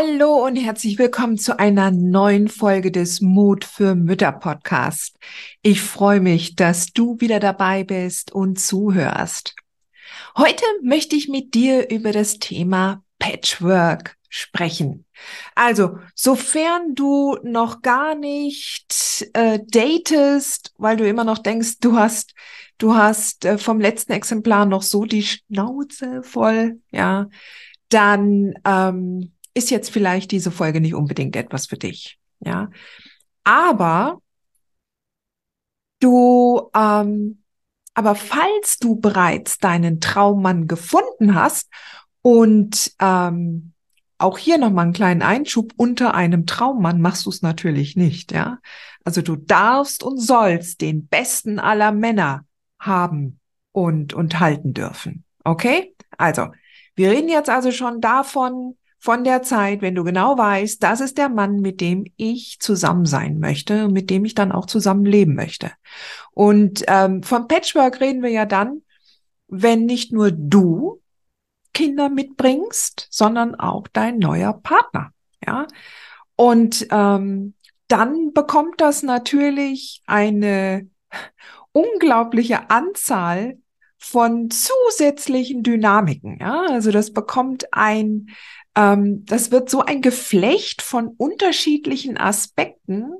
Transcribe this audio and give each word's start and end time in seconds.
Hallo 0.00 0.46
und 0.46 0.54
herzlich 0.54 0.96
willkommen 0.96 1.38
zu 1.38 1.58
einer 1.58 1.90
neuen 1.90 2.46
Folge 2.46 2.92
des 2.92 3.20
Mut 3.20 3.64
für 3.64 3.96
Mütter 3.96 4.30
Podcast. 4.30 5.16
Ich 5.62 5.80
freue 5.80 6.20
mich, 6.20 6.54
dass 6.54 6.92
du 6.92 7.16
wieder 7.18 7.40
dabei 7.40 7.82
bist 7.82 8.30
und 8.30 8.60
zuhörst. 8.60 9.56
Heute 10.36 10.62
möchte 10.84 11.16
ich 11.16 11.28
mit 11.28 11.52
dir 11.54 11.90
über 11.90 12.12
das 12.12 12.38
Thema 12.38 13.02
Patchwork 13.18 14.14
sprechen. 14.28 15.04
Also, 15.56 15.98
sofern 16.14 16.94
du 16.94 17.36
noch 17.42 17.82
gar 17.82 18.14
nicht 18.14 19.28
äh, 19.32 19.58
datest, 19.66 20.74
weil 20.78 20.96
du 20.96 21.08
immer 21.08 21.24
noch 21.24 21.38
denkst, 21.38 21.80
du 21.80 21.96
hast 21.96 22.34
du 22.78 22.94
hast 22.94 23.44
äh, 23.44 23.58
vom 23.58 23.80
letzten 23.80 24.12
Exemplar 24.12 24.64
noch 24.64 24.82
so 24.82 25.06
die 25.06 25.24
Schnauze 25.24 26.22
voll, 26.22 26.80
ja, 26.92 27.26
dann 27.88 28.54
ähm, 28.64 29.32
ist 29.58 29.70
jetzt 29.70 29.90
vielleicht 29.90 30.30
diese 30.30 30.50
Folge 30.50 30.80
nicht 30.80 30.94
unbedingt 30.94 31.36
etwas 31.36 31.66
für 31.66 31.76
dich. 31.76 32.18
Ja, 32.40 32.70
aber 33.44 34.20
du, 36.00 36.70
ähm, 36.74 37.42
aber 37.94 38.14
falls 38.14 38.78
du 38.78 38.96
bereits 38.96 39.58
deinen 39.58 40.00
Traummann 40.00 40.68
gefunden 40.68 41.34
hast 41.34 41.68
und 42.22 42.92
ähm, 43.00 43.72
auch 44.18 44.38
hier 44.38 44.58
nochmal 44.58 44.84
einen 44.84 44.92
kleinen 44.92 45.22
Einschub 45.22 45.72
unter 45.76 46.14
einem 46.14 46.46
Traummann 46.46 47.00
machst 47.00 47.26
du 47.26 47.30
es 47.30 47.42
natürlich 47.42 47.96
nicht, 47.96 48.32
ja. 48.32 48.58
Also 49.04 49.22
du 49.22 49.36
darfst 49.36 50.02
und 50.02 50.18
sollst 50.18 50.80
den 50.80 51.06
besten 51.06 51.58
aller 51.58 51.92
Männer 51.92 52.44
haben 52.78 53.40
und, 53.72 54.12
und 54.14 54.40
halten 54.40 54.74
dürfen. 54.74 55.24
Okay? 55.44 55.94
Also, 56.16 56.48
wir 56.94 57.10
reden 57.10 57.28
jetzt 57.28 57.48
also 57.48 57.70
schon 57.70 58.00
davon, 58.00 58.76
von 58.98 59.24
der 59.24 59.42
Zeit, 59.42 59.80
wenn 59.80 59.94
du 59.94 60.04
genau 60.04 60.36
weißt, 60.36 60.82
das 60.82 61.00
ist 61.00 61.18
der 61.18 61.28
Mann, 61.28 61.60
mit 61.60 61.80
dem 61.80 62.04
ich 62.16 62.58
zusammen 62.60 63.06
sein 63.06 63.38
möchte, 63.38 63.88
mit 63.88 64.10
dem 64.10 64.24
ich 64.24 64.34
dann 64.34 64.52
auch 64.52 64.66
zusammen 64.66 65.04
leben 65.04 65.34
möchte. 65.34 65.70
Und 66.32 66.84
ähm, 66.88 67.22
vom 67.22 67.46
Patchwork 67.46 68.00
reden 68.00 68.22
wir 68.22 68.30
ja 68.30 68.44
dann, 68.44 68.82
wenn 69.46 69.86
nicht 69.86 70.12
nur 70.12 70.30
du 70.32 71.00
Kinder 71.72 72.08
mitbringst, 72.08 73.06
sondern 73.10 73.54
auch 73.54 73.86
dein 73.88 74.18
neuer 74.18 74.52
Partner. 74.52 75.12
Ja, 75.46 75.66
und 76.34 76.86
ähm, 76.90 77.54
dann 77.86 78.32
bekommt 78.32 78.80
das 78.80 79.02
natürlich 79.02 80.02
eine 80.06 80.88
unglaubliche 81.72 82.70
Anzahl 82.70 83.58
von 83.98 84.50
zusätzlichen 84.50 85.62
Dynamiken. 85.62 86.38
Ja, 86.40 86.62
also 86.68 86.90
das 86.90 87.12
bekommt 87.12 87.66
ein 87.72 88.28
ähm, 88.78 89.24
das 89.26 89.50
wird 89.50 89.68
so 89.68 89.82
ein 89.82 90.00
Geflecht 90.00 90.82
von 90.82 91.08
unterschiedlichen 91.08 92.16
Aspekten. 92.16 93.12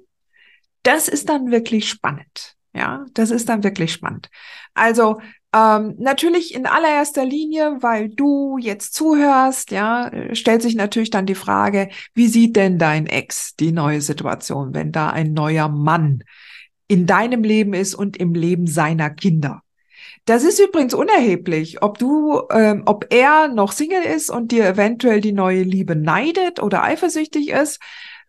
Das 0.84 1.08
ist 1.08 1.28
dann 1.28 1.50
wirklich 1.50 1.88
spannend. 1.88 2.54
Ja, 2.72 3.04
das 3.14 3.32
ist 3.32 3.48
dann 3.48 3.64
wirklich 3.64 3.92
spannend. 3.92 4.30
Also 4.74 5.20
ähm, 5.52 5.96
natürlich 5.98 6.54
in 6.54 6.66
allererster 6.66 7.24
Linie, 7.24 7.78
weil 7.80 8.08
du 8.08 8.58
jetzt 8.58 8.94
zuhörst, 8.94 9.72
ja, 9.72 10.12
stellt 10.32 10.62
sich 10.62 10.76
natürlich 10.76 11.10
dann 11.10 11.26
die 11.26 11.34
Frage, 11.34 11.88
wie 12.14 12.28
sieht 12.28 12.54
denn 12.54 12.78
dein 12.78 13.06
Ex 13.06 13.56
die 13.56 13.72
neue 13.72 14.00
Situation, 14.00 14.74
wenn 14.74 14.92
da 14.92 15.10
ein 15.10 15.32
neuer 15.32 15.68
Mann 15.68 16.22
in 16.86 17.06
deinem 17.06 17.42
Leben 17.42 17.74
ist 17.74 17.94
und 17.94 18.16
im 18.16 18.34
Leben 18.34 18.68
seiner 18.68 19.10
Kinder? 19.10 19.62
Das 20.28 20.44
ist 20.44 20.60
übrigens 20.60 20.92
unerheblich, 20.92 21.82
ob 21.82 21.96
du, 21.96 22.42
ähm, 22.50 22.82
ob 22.84 23.06
er 23.08 23.48
noch 23.48 23.72
Single 23.72 24.02
ist 24.02 24.28
und 24.28 24.52
dir 24.52 24.66
eventuell 24.66 25.22
die 25.22 25.32
neue 25.32 25.62
Liebe 25.62 25.96
neidet 25.96 26.62
oder 26.62 26.82
eifersüchtig 26.82 27.48
ist. 27.48 27.80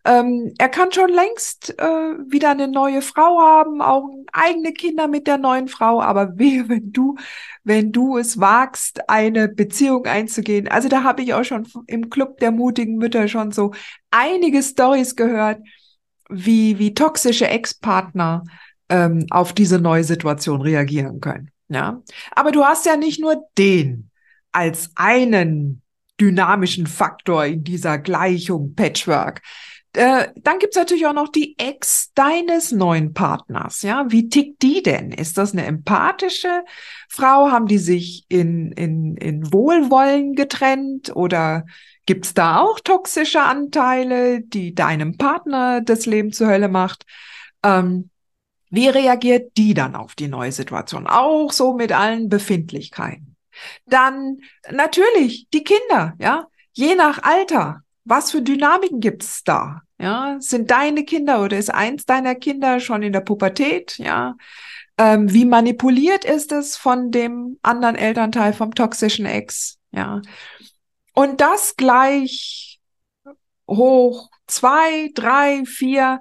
Ähm, 0.06 0.54
er 0.56 0.70
kann 0.70 0.92
schon 0.92 1.10
längst 1.10 1.78
äh, 1.78 1.84
wieder 1.84 2.52
eine 2.52 2.68
neue 2.68 3.02
Frau 3.02 3.38
haben, 3.42 3.82
auch 3.82 4.08
eigene 4.32 4.72
Kinder 4.72 5.08
mit 5.08 5.26
der 5.26 5.36
neuen 5.36 5.68
Frau. 5.68 6.00
Aber 6.00 6.38
wehe, 6.38 6.70
wenn 6.70 6.90
du, 6.90 7.16
wenn 7.64 7.92
du 7.92 8.16
es 8.16 8.40
wagst, 8.40 9.10
eine 9.10 9.48
Beziehung 9.48 10.06
einzugehen. 10.06 10.68
Also 10.68 10.88
da 10.88 11.02
habe 11.02 11.20
ich 11.20 11.34
auch 11.34 11.44
schon 11.44 11.68
im 11.86 12.08
Club 12.08 12.38
der 12.38 12.50
mutigen 12.50 12.96
Mütter 12.96 13.28
schon 13.28 13.52
so 13.52 13.72
einige 14.10 14.62
Stories 14.62 15.16
gehört, 15.16 15.60
wie 16.30 16.78
wie 16.78 16.94
toxische 16.94 17.48
Ex-Partner 17.48 18.44
ähm, 18.88 19.26
auf 19.28 19.52
diese 19.52 19.78
neue 19.78 20.04
Situation 20.04 20.62
reagieren 20.62 21.20
können. 21.20 21.50
Ja, 21.70 22.02
aber 22.32 22.50
du 22.50 22.64
hast 22.64 22.84
ja 22.84 22.96
nicht 22.96 23.20
nur 23.20 23.44
den 23.56 24.10
als 24.52 24.90
einen 24.96 25.82
dynamischen 26.20 26.86
Faktor 26.86 27.46
in 27.46 27.64
dieser 27.64 27.98
Gleichung 27.98 28.74
Patchwork. 28.74 29.40
Äh, 29.92 30.28
dann 30.36 30.58
gibt's 30.58 30.76
natürlich 30.76 31.06
auch 31.06 31.14
noch 31.14 31.28
die 31.28 31.56
Ex 31.58 32.12
deines 32.14 32.70
neuen 32.70 33.12
Partners. 33.14 33.82
Ja, 33.82 34.06
wie 34.08 34.28
tickt 34.28 34.62
die 34.62 34.82
denn? 34.82 35.12
Ist 35.12 35.38
das 35.38 35.52
eine 35.52 35.64
empathische 35.64 36.64
Frau? 37.08 37.50
Haben 37.50 37.66
die 37.66 37.78
sich 37.78 38.24
in, 38.28 38.72
in, 38.72 39.16
in 39.16 39.52
Wohlwollen 39.52 40.34
getrennt 40.34 41.14
oder 41.16 41.64
gibt's 42.06 42.34
da 42.34 42.60
auch 42.60 42.80
toxische 42.80 43.42
Anteile, 43.42 44.42
die 44.42 44.74
deinem 44.74 45.16
Partner 45.16 45.80
das 45.80 46.06
Leben 46.06 46.32
zur 46.32 46.48
Hölle 46.48 46.68
macht? 46.68 47.04
Ähm, 47.64 48.09
wie 48.70 48.88
reagiert 48.88 49.56
die 49.56 49.74
dann 49.74 49.96
auf 49.96 50.14
die 50.14 50.28
neue 50.28 50.52
Situation? 50.52 51.06
Auch 51.06 51.52
so 51.52 51.74
mit 51.74 51.92
allen 51.92 52.28
Befindlichkeiten. 52.28 53.36
Dann 53.86 54.38
natürlich 54.70 55.48
die 55.52 55.64
Kinder, 55.64 56.14
ja, 56.18 56.46
je 56.72 56.94
nach 56.94 57.22
Alter. 57.22 57.82
Was 58.04 58.30
für 58.30 58.42
Dynamiken 58.42 59.00
gibt's 59.00 59.44
da? 59.44 59.82
Ja, 59.98 60.36
sind 60.38 60.70
deine 60.70 61.04
Kinder 61.04 61.42
oder 61.42 61.58
ist 61.58 61.68
eins 61.68 62.06
deiner 62.06 62.34
Kinder 62.34 62.80
schon 62.80 63.02
in 63.02 63.12
der 63.12 63.20
Pubertät? 63.20 63.98
Ja, 63.98 64.36
ähm, 64.96 65.32
wie 65.32 65.44
manipuliert 65.44 66.24
ist 66.24 66.52
es 66.52 66.76
von 66.76 67.10
dem 67.10 67.58
anderen 67.62 67.96
Elternteil 67.96 68.54
vom 68.54 68.74
toxischen 68.74 69.26
Ex? 69.26 69.78
Ja, 69.90 70.22
und 71.12 71.40
das 71.42 71.76
gleich 71.76 72.80
hoch 73.68 74.30
zwei, 74.46 75.10
drei, 75.14 75.64
vier. 75.64 76.20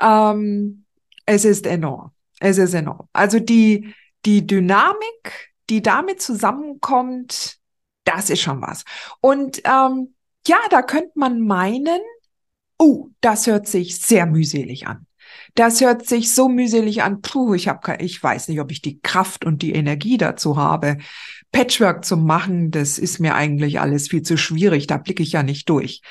Ähm, 0.00 0.84
es 1.26 1.44
ist 1.44 1.66
enorm. 1.66 2.12
Es 2.40 2.58
ist 2.58 2.74
enorm. 2.74 3.08
Also 3.12 3.38
die, 3.38 3.94
die 4.24 4.46
Dynamik, 4.46 5.52
die 5.70 5.82
damit 5.82 6.20
zusammenkommt, 6.20 7.58
das 8.04 8.30
ist 8.30 8.40
schon 8.40 8.60
was. 8.60 8.84
Und 9.20 9.62
ähm, 9.64 10.14
ja, 10.46 10.58
da 10.70 10.82
könnte 10.82 11.12
man 11.14 11.40
meinen, 11.40 12.00
oh, 12.78 13.08
das 13.20 13.46
hört 13.46 13.68
sich 13.68 14.00
sehr 14.00 14.26
mühselig 14.26 14.86
an. 14.86 15.06
Das 15.54 15.80
hört 15.80 16.06
sich 16.06 16.34
so 16.34 16.48
mühselig 16.48 17.02
an. 17.02 17.20
Puh, 17.22 17.54
ich 17.54 17.68
habe, 17.68 17.96
ich 18.00 18.22
weiß 18.22 18.48
nicht, 18.48 18.60
ob 18.60 18.70
ich 18.70 18.82
die 18.82 19.00
Kraft 19.00 19.44
und 19.44 19.62
die 19.62 19.72
Energie 19.72 20.18
dazu 20.18 20.56
habe, 20.56 20.98
Patchwork 21.52 22.04
zu 22.04 22.16
machen. 22.16 22.70
Das 22.70 22.98
ist 22.98 23.18
mir 23.18 23.34
eigentlich 23.34 23.80
alles 23.80 24.08
viel 24.08 24.22
zu 24.22 24.36
schwierig. 24.36 24.86
Da 24.86 24.96
blicke 24.96 25.22
ich 25.22 25.32
ja 25.32 25.42
nicht 25.42 25.68
durch. 25.68 26.02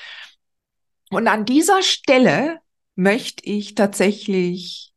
Und 1.09 1.27
an 1.27 1.45
dieser 1.45 1.81
Stelle 1.81 2.59
möchte 2.95 3.43
ich 3.45 3.75
tatsächlich 3.75 4.90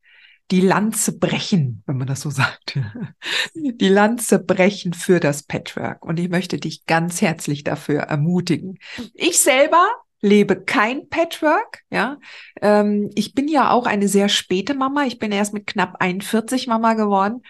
die 0.51 0.61
Lanze 0.61 1.19
brechen, 1.19 1.83
wenn 1.87 1.97
man 1.97 2.07
das 2.07 2.21
so 2.21 2.31
sagt. 2.31 2.79
Die 3.55 3.89
Lanze 3.89 4.39
brechen 4.39 4.93
für 4.93 5.19
das 5.19 5.43
Patchwork. 5.43 6.05
Und 6.05 6.21
ich 6.21 6.29
möchte 6.29 6.59
dich 6.59 6.85
ganz 6.87 7.23
herzlich 7.23 7.65
dafür 7.65 8.01
ermutigen. 8.01 8.79
Ich 9.15 9.39
selber 9.39 9.87
lebe 10.21 10.57
kein 10.57 11.09
Patchwork, 11.09 11.83
ja. 11.91 12.19
Ähm, 12.61 13.11
ich 13.15 13.35
bin 13.35 13.49
ja 13.49 13.71
auch 13.71 13.87
eine 13.87 14.09
sehr 14.09 14.29
späte 14.29 14.75
Mama. 14.75 15.05
Ich 15.05 15.19
bin 15.19 15.33
erst 15.33 15.55
mit 15.55 15.67
knapp 15.67 15.97
41 16.01 16.67
Mama 16.67 16.95
geworden. 16.95 17.43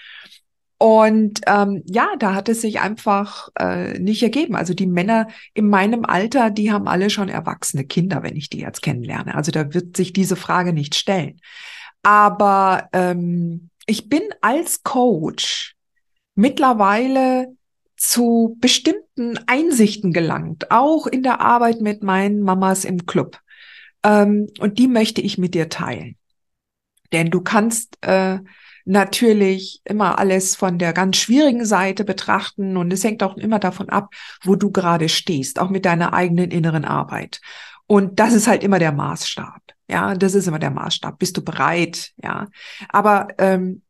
Und 0.79 1.40
ähm, 1.47 1.82
ja, 1.87 2.08
da 2.19 2.35
hat 2.35 2.49
es 2.49 2.61
sich 2.61 2.81
einfach 2.81 3.49
äh, 3.58 3.99
nicht 3.99 4.23
ergeben. 4.23 4.56
Also 4.56 4.75
die 4.75 4.87
Männer 4.87 5.29
in 5.55 5.69
meinem 5.69 6.05
Alter, 6.05 6.50
die 6.50 6.73
haben 6.73 6.88
alle 6.88 7.11
schon 7.11 7.29
erwachsene 7.29 7.85
Kinder, 7.85 8.23
wenn 8.23 8.37
ich 8.37 8.50
die 8.50 8.58
jetzt 8.58 8.82
kennenlerne. 8.82 9.35
Also 9.35 9.52
da 9.52 9.73
wird 9.73 9.97
sich 9.97 10.12
diese 10.12 10.37
Frage 10.37 10.73
nicht 10.73 10.94
stellen. 10.94 11.40
Aber 12.05 12.89
ähm, 12.93 13.71
ich 13.87 14.09
bin 14.09 14.23
als 14.41 14.83
Coach 14.83 15.75
mittlerweile 16.35 17.56
zu 17.97 18.56
bestimmten 18.61 19.39
Einsichten 19.47 20.12
gelangt, 20.12 20.71
auch 20.71 21.06
in 21.06 21.23
der 21.23 21.41
Arbeit 21.41 21.81
mit 21.81 22.03
meinen 22.03 22.41
Mamas 22.41 22.85
im 22.85 23.06
Club. 23.06 23.41
Ähm, 24.05 24.49
und 24.61 24.79
die 24.79 24.89
möchte 24.89 25.21
ich 25.21 25.39
mit 25.39 25.55
dir 25.55 25.69
teilen. 25.69 26.17
Denn 27.12 27.31
du 27.31 27.41
kannst 27.41 27.97
äh, 28.03 28.39
natürlich 28.85 29.81
immer 29.85 30.19
alles 30.19 30.57
von 30.57 30.79
der 30.79 30.93
ganz 30.93 31.17
schwierigen 31.17 31.65
Seite 31.65 32.05
betrachten 32.05 32.77
und 32.77 32.93
es 32.93 33.05
hängt 33.05 33.23
auch 33.23 33.37
immer 33.37 33.59
davon 33.59 33.89
ab, 33.89 34.12
wo 34.43 34.57
du 34.57 34.71
gerade 34.71 35.09
stehst, 35.09 35.59
auch 35.59 35.71
mit 35.71 35.87
deiner 35.87 36.12
eigenen 36.12 36.50
inneren 36.50 36.85
Arbeit. 36.85 37.41
Und 37.87 38.21
das 38.21 38.35
ist 38.35 38.47
halt 38.47 38.62
immer 38.62 38.79
der 38.79 38.93
Maßstab. 38.93 39.74
Ja, 39.89 40.15
das 40.15 40.35
ist 40.35 40.49
immer 40.49 40.59
der 40.59 40.71
Maßstab. 40.71 41.19
Bist 41.19 41.37
du 41.37 41.45
bereit? 41.45 42.13
Ja, 42.23 42.49
aber 42.89 43.29
ähm, 43.39 43.83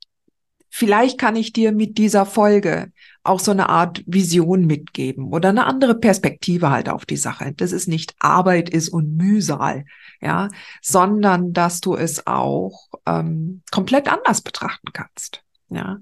vielleicht 0.68 1.18
kann 1.18 1.36
ich 1.36 1.52
dir 1.52 1.70
mit 1.70 1.98
dieser 1.98 2.26
Folge 2.26 2.92
auch 3.22 3.38
so 3.38 3.52
eine 3.52 3.68
Art 3.68 4.02
Vision 4.06 4.66
mitgeben 4.66 5.32
oder 5.32 5.48
eine 5.50 5.66
andere 5.66 5.94
Perspektive 5.94 6.70
halt 6.70 6.88
auf 6.88 7.06
die 7.06 7.16
Sache. 7.16 7.52
Das 7.56 7.72
ist 7.72 7.86
nicht 7.86 8.14
Arbeit 8.18 8.68
ist 8.70 8.88
und 8.88 9.16
Mühsal, 9.16 9.84
ja, 10.20 10.48
sondern 10.82 11.52
dass 11.52 11.80
du 11.80 11.94
es 11.94 12.26
auch 12.26 12.88
ähm, 13.06 13.62
komplett 13.70 14.12
anders 14.12 14.42
betrachten 14.42 14.92
kannst. 14.92 15.42
Ja. 15.68 15.98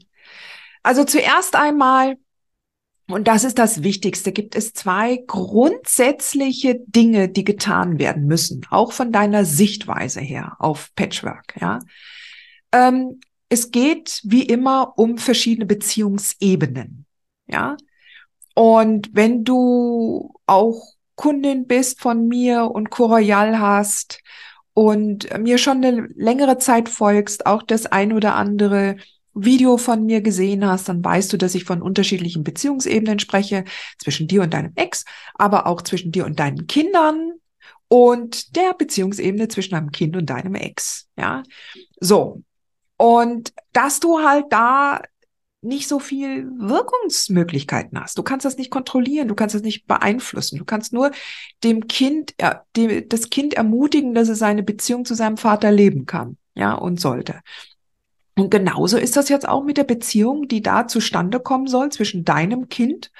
Also 0.83 1.05
zuerst 1.05 1.55
einmal, 1.55 2.17
und 3.08 3.28
das 3.28 3.44
ist 3.44 3.58
das 3.58 3.82
Wichtigste, 3.82 4.32
gibt 4.32 4.54
es 4.54 4.72
zwei 4.72 5.22
grundsätzliche 5.26 6.81
Dinge, 6.87 7.28
die 7.28 7.44
getan 7.44 7.99
werden 7.99 8.26
müssen, 8.26 8.66
auch 8.70 8.93
von 8.93 9.12
deiner 9.12 9.44
Sichtweise 9.44 10.20
her 10.20 10.56
auf 10.58 10.90
Patchwork. 10.94 11.54
Ja. 11.60 11.81
Ähm, 12.72 13.20
es 13.49 13.70
geht 13.70 14.20
wie 14.25 14.43
immer 14.43 14.94
um 14.96 15.19
verschiedene 15.19 15.66
Beziehungsebenen. 15.66 17.06
Ja. 17.46 17.76
Und 18.54 19.10
wenn 19.12 19.44
du 19.44 20.34
auch 20.46 20.94
Kundin 21.16 21.66
bist 21.66 22.00
von 22.00 22.28
mir 22.28 22.70
und 22.70 22.90
Coroyal 22.90 23.58
hast 23.58 24.20
und 24.75 25.28
mir 25.38 25.58
schon 25.58 25.84
eine 25.84 26.08
längere 26.14 26.58
Zeit 26.58 26.88
folgst, 26.88 27.46
auch 27.46 27.62
das 27.62 27.87
ein 27.87 28.12
oder 28.12 28.34
andere 28.37 28.96
Video 29.34 29.76
von 29.76 30.05
mir 30.05 30.20
gesehen 30.20 30.67
hast, 30.67 30.88
dann 30.88 31.05
weißt 31.05 31.32
du, 31.32 31.37
dass 31.37 31.55
ich 31.55 31.64
von 31.64 31.82
unterschiedlichen 31.82 32.44
Beziehungsebenen 32.44 33.19
spreche, 33.19 33.64
zwischen 33.99 34.29
dir 34.29 34.43
und 34.43 34.52
deinem 34.52 34.73
Ex, 34.75 35.05
aber 35.34 35.67
auch 35.67 35.82
zwischen 35.82 36.12
dir 36.12 36.26
und 36.26 36.38
deinen 36.38 36.67
Kindern 36.67 37.32
und 37.88 38.56
der 38.56 38.75
Beziehungsebene 38.75 39.49
zwischen 39.49 39.73
deinem 39.73 39.90
Kind 39.93 40.17
und 40.17 40.26
deinem 40.26 40.55
Ex. 40.55 41.08
Ja, 41.17 41.43
so. 42.00 42.43
Und 42.96 43.52
dass 43.73 44.00
du 44.00 44.20
halt 44.20 44.46
da 44.50 45.00
nicht 45.64 45.88
so 45.88 46.00
viel 46.00 46.50
Wirkungsmöglichkeiten 46.58 48.00
hast. 48.00 48.19
Du 48.19 48.25
kannst 48.25 48.44
das 48.44 48.56
nicht 48.56 48.70
kontrollieren, 48.70 49.29
du 49.29 49.37
kannst 49.37 49.55
das 49.55 49.62
nicht 49.62 49.87
beeinflussen. 49.87 50.58
Du 50.58 50.64
kannst 50.64 50.93
nur 50.93 51.12
dem 51.62 51.87
Kind, 51.87 52.34
dem, 52.76 53.08
das 53.08 53.31
Kind 53.31 53.55
ermutigen, 53.55 54.12
dass 54.12 54.29
es 54.29 54.40
seine 54.40 54.64
Beziehung 54.64 55.05
zu 55.05 55.14
seinem 55.14 55.37
Vater 55.37 55.70
leben 55.70 56.05
kann, 56.05 56.37
ja, 56.55 56.75
und 56.75 57.00
sollte. 57.00 57.40
Und 58.37 58.50
genauso 58.50 58.96
ist 58.96 59.17
das 59.17 59.29
jetzt 59.29 59.46
auch 59.46 59.64
mit 59.64 59.76
der 59.76 59.84
Beziehung, 59.84 60.49
die 60.49 60.62
da 60.62 60.87
zustande 60.88 61.40
kommen 61.40 61.67
soll 61.67 61.90
zwischen 61.90 62.25
deinem 62.25 62.69
Kind 62.69 63.11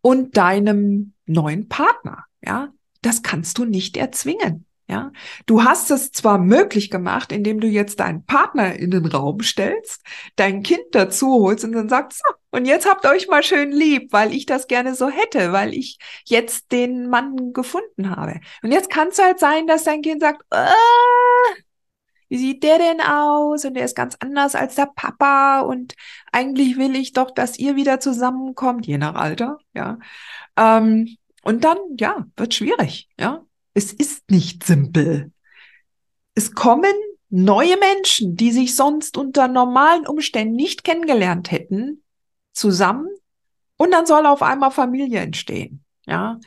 und 0.00 0.36
deinem 0.36 1.14
neuen 1.26 1.68
Partner, 1.68 2.24
ja. 2.42 2.68
Das 3.00 3.22
kannst 3.22 3.58
du 3.58 3.66
nicht 3.66 3.98
erzwingen. 3.98 4.64
Ja, 4.86 5.12
du 5.46 5.64
hast 5.64 5.90
es 5.90 6.12
zwar 6.12 6.36
möglich 6.36 6.90
gemacht, 6.90 7.32
indem 7.32 7.58
du 7.58 7.66
jetzt 7.66 8.00
deinen 8.00 8.26
Partner 8.26 8.76
in 8.76 8.90
den 8.90 9.06
Raum 9.06 9.40
stellst, 9.40 10.02
dein 10.36 10.62
Kind 10.62 10.84
dazu 10.92 11.42
holst 11.42 11.64
und 11.64 11.72
dann 11.72 11.88
sagst, 11.88 12.18
so, 12.18 12.34
und 12.50 12.66
jetzt 12.66 12.86
habt 12.86 13.06
euch 13.06 13.26
mal 13.28 13.42
schön 13.42 13.72
lieb, 13.72 14.12
weil 14.12 14.34
ich 14.34 14.44
das 14.44 14.66
gerne 14.66 14.94
so 14.94 15.08
hätte, 15.08 15.52
weil 15.52 15.72
ich 15.72 15.98
jetzt 16.26 16.70
den 16.70 17.08
Mann 17.08 17.54
gefunden 17.54 18.10
habe. 18.10 18.40
Und 18.62 18.72
jetzt 18.72 18.90
kann 18.90 19.08
es 19.08 19.18
halt 19.18 19.38
sein, 19.38 19.66
dass 19.66 19.84
dein 19.84 20.02
Kind 20.02 20.20
sagt, 20.20 20.42
äh, 20.50 20.66
wie 22.28 22.38
sieht 22.38 22.62
der 22.62 22.78
denn 22.78 23.00
aus? 23.00 23.64
Und 23.64 23.74
der 23.74 23.84
ist 23.84 23.96
ganz 23.96 24.16
anders 24.20 24.54
als 24.54 24.74
der 24.74 24.90
Papa 24.94 25.60
und 25.60 25.94
eigentlich 26.32 26.76
will 26.76 26.96
ich 26.96 27.12
doch, 27.12 27.30
dass 27.30 27.58
ihr 27.58 27.76
wieder 27.76 28.00
zusammenkommt, 28.00 28.86
je 28.86 28.98
nach 28.98 29.14
Alter, 29.14 29.58
ja. 29.74 29.98
Ähm, 30.56 31.16
und 31.42 31.64
dann, 31.64 31.78
ja, 31.98 32.26
wird 32.36 32.54
schwierig, 32.54 33.08
ja. 33.18 33.44
Es 33.74 33.92
ist 33.92 34.30
nicht 34.30 34.64
simpel. 34.64 35.32
Es 36.34 36.54
kommen 36.54 36.94
neue 37.28 37.76
Menschen, 37.76 38.36
die 38.36 38.52
sich 38.52 38.76
sonst 38.76 39.16
unter 39.16 39.48
normalen 39.48 40.06
Umständen 40.06 40.54
nicht 40.54 40.84
kennengelernt 40.84 41.50
hätten, 41.50 42.02
zusammen 42.52 43.08
und 43.76 43.90
dann 43.90 44.06
soll 44.06 44.26
auf 44.26 44.42
einmal 44.42 44.70
Familie 44.70 45.20
entstehen. 45.20 45.84
Ja. 46.06 46.38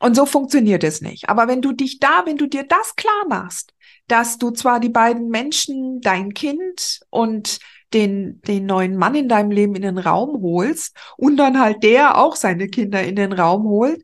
Und 0.00 0.14
so 0.14 0.26
funktioniert 0.26 0.84
es 0.84 1.00
nicht. 1.00 1.28
Aber 1.28 1.48
wenn 1.48 1.62
du 1.62 1.72
dich 1.72 1.98
da, 1.98 2.22
wenn 2.24 2.36
du 2.36 2.46
dir 2.46 2.64
das 2.64 2.96
klar 2.96 3.26
machst, 3.28 3.72
dass 4.08 4.38
du 4.38 4.50
zwar 4.50 4.80
die 4.80 4.88
beiden 4.88 5.28
Menschen, 5.28 6.00
dein 6.00 6.34
Kind 6.34 7.00
und 7.10 7.60
den, 7.94 8.40
den 8.42 8.66
neuen 8.66 8.96
Mann 8.96 9.14
in 9.14 9.28
deinem 9.28 9.50
Leben 9.50 9.74
in 9.74 9.82
den 9.82 9.98
Raum 9.98 10.42
holst 10.42 10.96
und 11.16 11.36
dann 11.36 11.60
halt 11.60 11.82
der 11.82 12.18
auch 12.18 12.36
seine 12.36 12.68
Kinder 12.68 13.02
in 13.02 13.16
den 13.16 13.32
Raum 13.32 13.64
holt, 13.64 14.02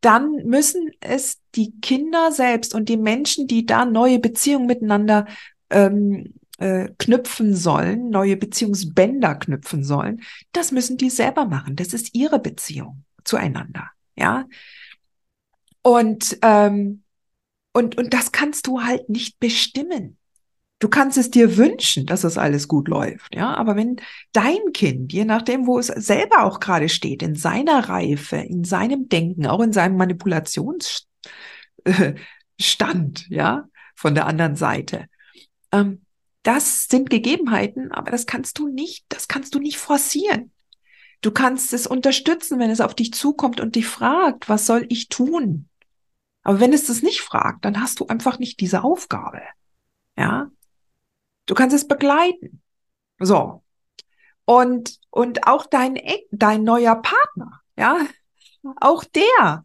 dann 0.00 0.36
müssen 0.44 0.90
es 1.00 1.40
die 1.54 1.72
Kinder 1.80 2.32
selbst 2.32 2.74
und 2.74 2.88
die 2.88 2.96
Menschen, 2.96 3.46
die 3.46 3.66
da 3.66 3.84
neue 3.84 4.18
Beziehungen 4.18 4.66
miteinander 4.66 5.26
ähm, 5.70 6.34
äh, 6.58 6.88
knüpfen 6.98 7.54
sollen, 7.54 8.10
neue 8.10 8.36
Beziehungsbänder 8.36 9.34
knüpfen 9.34 9.84
sollen, 9.84 10.22
das 10.52 10.72
müssen 10.72 10.96
die 10.96 11.10
selber 11.10 11.44
machen. 11.46 11.76
Das 11.76 11.92
ist 11.92 12.14
ihre 12.14 12.38
Beziehung 12.38 13.04
zueinander. 13.24 13.90
Ja. 14.16 14.46
Und, 15.82 16.38
ähm, 16.42 17.02
und, 17.76 17.98
und 17.98 18.14
das 18.14 18.32
kannst 18.32 18.66
du 18.66 18.84
halt 18.84 19.10
nicht 19.10 19.38
bestimmen. 19.38 20.16
Du 20.78 20.88
kannst 20.88 21.18
es 21.18 21.30
dir 21.30 21.58
wünschen, 21.58 22.06
dass 22.06 22.24
es 22.24 22.38
alles 22.38 22.68
gut 22.68 22.88
läuft, 22.88 23.34
ja. 23.34 23.54
Aber 23.54 23.76
wenn 23.76 23.96
dein 24.32 24.72
Kind, 24.72 25.12
je 25.12 25.26
nachdem, 25.26 25.66
wo 25.66 25.78
es 25.78 25.88
selber 25.88 26.44
auch 26.44 26.58
gerade 26.58 26.88
steht, 26.88 27.22
in 27.22 27.34
seiner 27.34 27.86
Reife, 27.90 28.36
in 28.36 28.64
seinem 28.64 29.10
Denken, 29.10 29.46
auch 29.46 29.60
in 29.60 29.74
seinem 29.74 29.98
Manipulationsstand, 29.98 31.18
ja, 33.28 33.68
von 33.94 34.14
der 34.14 34.26
anderen 34.26 34.56
Seite, 34.56 35.04
ähm, 35.70 36.00
das 36.44 36.88
sind 36.88 37.10
Gegebenheiten, 37.10 37.92
aber 37.92 38.10
das 38.10 38.24
kannst 38.24 38.58
du 38.58 38.68
nicht, 38.68 39.04
das 39.10 39.28
kannst 39.28 39.54
du 39.54 39.58
nicht 39.58 39.76
forcieren. 39.76 40.50
Du 41.20 41.30
kannst 41.30 41.74
es 41.74 41.86
unterstützen, 41.86 42.58
wenn 42.58 42.70
es 42.70 42.80
auf 42.80 42.94
dich 42.94 43.12
zukommt 43.12 43.60
und 43.60 43.76
dich 43.76 43.86
fragt, 43.86 44.48
was 44.48 44.64
soll 44.64 44.86
ich 44.88 45.10
tun? 45.10 45.68
Aber 46.46 46.60
wenn 46.60 46.72
es 46.72 46.86
das 46.86 47.02
nicht 47.02 47.22
fragt, 47.22 47.64
dann 47.64 47.80
hast 47.80 47.98
du 48.00 48.06
einfach 48.06 48.38
nicht 48.38 48.60
diese 48.60 48.84
Aufgabe. 48.84 49.42
Ja, 50.16 50.50
Du 51.46 51.54
kannst 51.54 51.74
es 51.74 51.88
begleiten. 51.88 52.60
So. 53.18 53.62
Und, 54.44 54.98
und 55.10 55.46
auch 55.46 55.66
dein, 55.66 55.98
dein 56.30 56.64
neuer 56.64 56.96
Partner, 56.96 57.60
ja, 57.76 58.06
auch 58.80 59.04
der, 59.04 59.64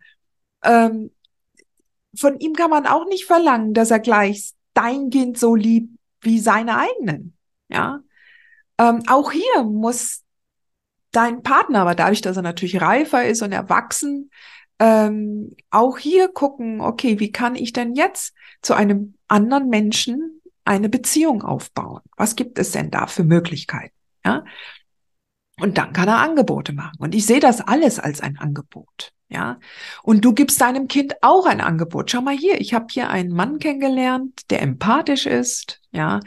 ähm, 0.63 1.11
von 2.15 2.39
ihm 2.39 2.53
kann 2.53 2.69
man 2.69 2.87
auch 2.87 3.05
nicht 3.05 3.25
verlangen, 3.25 3.73
dass 3.73 3.91
er 3.91 3.99
gleich 3.99 4.53
dein 4.73 5.09
Kind 5.09 5.37
so 5.37 5.55
liebt 5.55 5.97
wie 6.21 6.39
seine 6.39 6.77
eigenen, 6.77 7.37
ja. 7.67 8.01
Ähm, 8.77 9.03
auch 9.07 9.31
hier 9.31 9.63
muss 9.63 10.23
dein 11.11 11.43
Partner, 11.43 11.81
aber 11.81 11.93
dadurch, 11.93 12.21
dass 12.21 12.37
er 12.37 12.43
natürlich 12.43 12.81
reifer 12.81 13.25
ist 13.25 13.41
und 13.43 13.51
erwachsen, 13.51 14.31
ähm, 14.81 15.55
auch 15.69 15.99
hier 15.99 16.27
gucken, 16.27 16.81
okay, 16.81 17.19
wie 17.19 17.31
kann 17.31 17.55
ich 17.55 17.71
denn 17.71 17.93
jetzt 17.93 18.33
zu 18.63 18.73
einem 18.73 19.13
anderen 19.27 19.69
Menschen 19.69 20.41
eine 20.65 20.89
Beziehung 20.89 21.43
aufbauen? 21.43 22.01
Was 22.17 22.35
gibt 22.35 22.57
es 22.57 22.71
denn 22.71 22.89
da 22.89 23.05
für 23.05 23.23
Möglichkeiten? 23.23 23.93
Ja? 24.25 24.43
Und 25.59 25.77
dann 25.77 25.93
kann 25.93 26.07
er 26.07 26.17
Angebote 26.17 26.73
machen. 26.73 26.97
Und 26.97 27.13
ich 27.13 27.27
sehe 27.27 27.39
das 27.39 27.61
alles 27.61 27.99
als 27.99 28.21
ein 28.21 28.39
Angebot. 28.39 29.13
Ja. 29.29 29.59
Und 30.01 30.25
du 30.25 30.33
gibst 30.33 30.59
deinem 30.59 30.87
Kind 30.87 31.13
auch 31.21 31.45
ein 31.45 31.61
Angebot. 31.61 32.09
Schau 32.09 32.21
mal 32.21 32.35
hier, 32.35 32.59
ich 32.59 32.73
habe 32.73 32.87
hier 32.89 33.11
einen 33.11 33.31
Mann 33.31 33.59
kennengelernt, 33.59 34.49
der 34.49 34.63
empathisch 34.63 35.27
ist, 35.27 35.79
ja, 35.91 36.21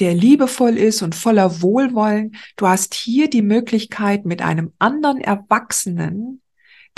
der 0.00 0.14
liebevoll 0.14 0.76
ist 0.76 1.02
und 1.02 1.14
voller 1.14 1.62
Wohlwollen. 1.62 2.34
Du 2.56 2.66
hast 2.66 2.94
hier 2.94 3.30
die 3.30 3.42
Möglichkeit, 3.42 4.26
mit 4.26 4.42
einem 4.42 4.72
anderen 4.80 5.20
Erwachsenen 5.20 6.41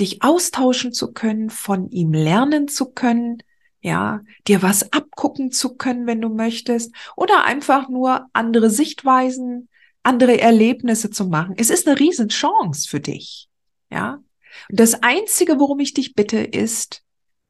dich 0.01 0.23
austauschen 0.23 0.93
zu 0.93 1.13
können, 1.13 1.51
von 1.51 1.91
ihm 1.91 2.13
lernen 2.13 2.69
zu 2.69 2.91
können, 2.91 3.43
ja, 3.81 4.23
dir 4.49 4.63
was 4.63 4.93
abgucken 4.93 5.53
zu 5.53 5.77
können, 5.77 6.07
wenn 6.07 6.21
du 6.21 6.29
möchtest, 6.29 6.95
oder 7.17 7.45
einfach 7.45 7.89
nur 7.89 8.29
andere 8.33 8.71
Sichtweisen 8.71 9.69
andere 10.05 10.41
Erlebnisse 10.41 11.11
zu 11.11 11.27
machen. 11.27 11.55
Es 11.59 11.71
ist 11.71 11.89
eine 11.89 11.99
Riesenchance 11.99 12.89
für 12.89 13.01
dich. 13.01 13.49
Ja. 13.91 14.23
Und 14.71 14.81
das 14.81 15.03
einzige, 15.03 15.59
worum 15.59 15.81
ich 15.81 15.95
dich 15.95 16.15
bitte, 16.15 16.39
ist, 16.39 17.03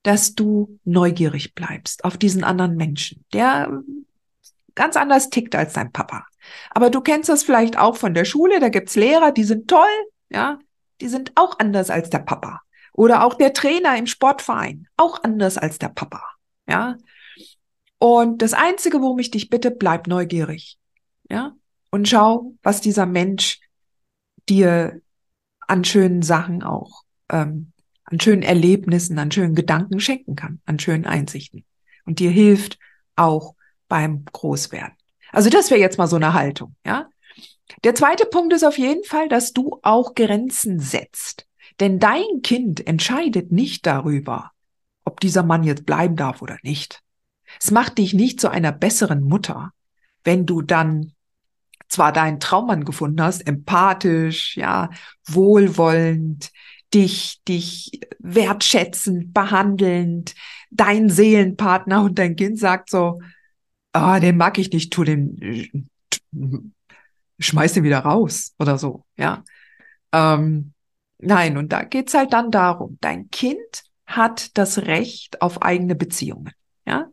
dass 0.03 0.35
du 0.35 0.79
neugierig 0.85 1.55
bleibst 1.55 2.05
auf 2.05 2.17
diesen 2.17 2.45
anderen 2.45 2.77
Menschen, 2.77 3.25
der 3.33 3.83
ganz 4.75 4.97
anders 4.97 5.31
tickt 5.31 5.55
als 5.55 5.73
dein 5.75 5.93
Papa. 5.93 6.27
Aber 6.71 6.91
du 6.91 7.01
kennst 7.01 7.29
das 7.29 7.43
vielleicht 7.43 7.79
auch 7.79 7.97
von 7.97 8.15
der 8.15 8.25
Schule, 8.25 8.61
da 8.61 8.69
gibt's 8.69 8.97
Lehrer, 8.97 9.33
die 9.33 9.45
sind 9.45 9.69
toll, 9.69 9.87
ja, 10.29 10.59
die 11.01 11.09
sind 11.09 11.33
auch 11.35 11.59
anders 11.59 11.91
als 11.91 12.11
der 12.11 12.21
Papa. 12.21 12.63
Oder 12.93 13.25
auch 13.25 13.35
der 13.35 13.53
Trainer 13.53 13.97
im 13.97 14.07
Sportverein, 14.07 14.87
auch 14.97 15.23
anders 15.25 15.59
als 15.59 15.79
der 15.79 15.89
Papa, 15.89 16.23
ja. 16.69 16.97
Und 17.99 18.43
das 18.43 18.53
Einzige, 18.53 19.01
worum 19.01 19.19
ich 19.19 19.31
dich 19.31 19.51
bitte, 19.51 19.71
bleib 19.71 20.07
neugierig, 20.07 20.79
ja, 21.29 21.55
und 21.91 22.09
schau, 22.09 22.55
was 22.63 22.81
dieser 22.81 23.07
Mensch 23.07 23.61
dir 24.49 25.01
an 25.67 25.85
schönen 25.85 26.23
Sachen 26.23 26.63
auch, 26.63 27.03
ähm, 27.31 27.73
an 28.05 28.21
schönen 28.21 28.43
Erlebnissen, 28.43 29.19
an 29.19 29.33
schönen 29.33 29.55
Gedanken 29.55 29.99
schenken 29.99 30.37
kann, 30.37 30.61
an 30.67 30.79
schönen 30.79 31.07
Einsichten 31.07 31.65
und 32.05 32.21
dir 32.21 32.31
hilft 32.31 32.79
auch 33.17 33.55
beim 33.89 34.25
Großwerden. 34.27 34.97
Also 35.33 35.51
das 35.51 35.71
wäre 35.71 35.81
jetzt 35.81 35.99
mal 35.99 36.07
so 36.07 36.17
eine 36.17 36.33
Haltung, 36.33 36.77
ja. 36.87 37.09
Der 37.83 37.95
zweite 37.95 38.27
Punkt 38.27 38.53
ist 38.53 38.65
auf 38.65 38.79
jeden 38.79 39.05
Fall, 39.05 39.29
dass 39.29 39.53
du 39.53 39.79
auch 39.83 40.15
Grenzen 40.15 40.81
setzt. 40.81 41.47
Denn 41.81 41.99
dein 41.99 42.43
Kind 42.43 42.87
entscheidet 42.87 43.53
nicht 43.53 43.87
darüber, 43.87 44.53
ob 45.05 45.21
dieser 45.21 45.43
Mann 45.43 45.65
jetzt 45.65 45.87
bleiben 45.87 46.17
darf 46.17 46.43
oder 46.43 46.59
nicht. 46.63 47.03
Es 47.61 47.71
macht 47.71 47.99
dich 47.99 48.15
nicht 48.15 48.41
zu 48.41 48.49
einer 48.49 48.73
besseren 48.73 49.23
Mutter, 49.23 49.73
wenn 50.23 50.47
du 50.47 50.63
dann 50.63 51.13
zwar 51.89 52.13
deinen 52.13 52.41
Traummann 52.41 52.85
gefunden 52.85 53.23
hast, 53.23 53.47
empathisch, 53.47 54.57
ja, 54.57 54.91
wohlwollend, 55.27 56.51
dich, 56.93 57.43
dich 57.47 58.01
wertschätzend, 58.19 59.35
behandelnd, 59.35 60.35
dein 60.71 61.11
Seelenpartner 61.11 62.03
und 62.03 62.19
dein 62.19 62.37
Kind 62.37 62.59
sagt 62.59 62.91
so, 62.91 63.21
ah, 63.93 64.19
den 64.21 64.37
mag 64.37 64.59
ich 64.59 64.73
nicht, 64.73 64.93
tu 64.93 65.05
den, 65.05 65.89
schmeiß 67.39 67.75
den 67.75 67.85
wieder 67.85 68.01
raus 68.01 68.55
oder 68.59 68.79
so, 68.79 69.05
ja. 69.17 69.45
Ähm, 70.13 70.73
nein, 71.19 71.57
und 71.57 71.73
da 71.73 71.85
geht's 71.85 72.15
halt 72.15 72.33
dann 72.33 72.51
darum, 72.51 72.99
dein 73.01 73.31
Kind 73.31 73.85
hat 74.07 74.57
das 74.57 74.79
Recht 74.79 75.43
auf 75.43 75.63
eigene 75.63 75.95
Beziehungen, 75.95 76.53
ja. 76.87 77.09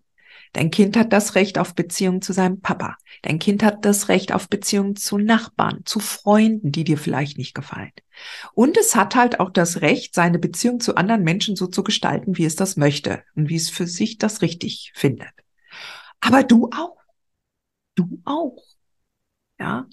Dein 0.53 0.69
Kind 0.69 0.97
hat 0.97 1.13
das 1.13 1.35
Recht 1.35 1.57
auf 1.57 1.75
Beziehungen 1.75 2.21
zu 2.21 2.33
seinem 2.33 2.59
Papa. 2.59 2.97
Dein 3.21 3.39
Kind 3.39 3.63
hat 3.63 3.85
das 3.85 4.09
Recht 4.09 4.33
auf 4.33 4.49
Beziehungen 4.49 4.97
zu 4.97 5.17
Nachbarn, 5.17 5.83
zu 5.85 5.99
Freunden, 5.99 6.73
die 6.73 6.83
dir 6.83 6.97
vielleicht 6.97 7.37
nicht 7.37 7.55
gefallen. 7.55 7.93
Und 8.53 8.77
es 8.77 8.95
hat 8.95 9.15
halt 9.15 9.39
auch 9.39 9.49
das 9.49 9.81
Recht, 9.81 10.13
seine 10.13 10.39
Beziehung 10.39 10.81
zu 10.81 10.95
anderen 10.95 11.23
Menschen 11.23 11.55
so 11.55 11.67
zu 11.67 11.83
gestalten, 11.83 12.37
wie 12.37 12.43
es 12.43 12.57
das 12.57 12.75
möchte 12.75 13.23
und 13.35 13.47
wie 13.47 13.55
es 13.55 13.69
für 13.69 13.87
sich 13.87 14.17
das 14.17 14.41
richtig 14.41 14.91
findet. 14.93 15.31
Aber 16.19 16.43
du 16.43 16.69
auch. 16.75 16.97
Du 17.95 18.21
auch. 18.25 18.61
Ja. 19.57 19.87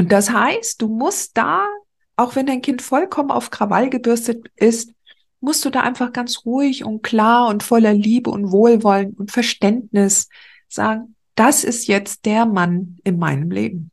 Und 0.00 0.10
das 0.12 0.30
heißt, 0.30 0.80
du 0.80 0.88
musst 0.88 1.36
da, 1.36 1.68
auch 2.16 2.34
wenn 2.34 2.46
dein 2.46 2.62
Kind 2.62 2.80
vollkommen 2.80 3.30
auf 3.30 3.50
Krawall 3.50 3.90
gebürstet 3.90 4.50
ist, 4.56 4.94
musst 5.40 5.62
du 5.62 5.68
da 5.68 5.82
einfach 5.82 6.14
ganz 6.14 6.46
ruhig 6.46 6.86
und 6.86 7.02
klar 7.02 7.48
und 7.48 7.62
voller 7.62 7.92
Liebe 7.92 8.30
und 8.30 8.50
Wohlwollen 8.50 9.12
und 9.12 9.30
Verständnis 9.30 10.30
sagen, 10.68 11.16
das 11.34 11.64
ist 11.64 11.86
jetzt 11.86 12.24
der 12.24 12.46
Mann 12.46 12.96
in 13.04 13.18
meinem 13.18 13.50
Leben. 13.50 13.90